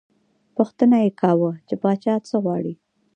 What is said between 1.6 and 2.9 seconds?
چې پاچا څه غواړي.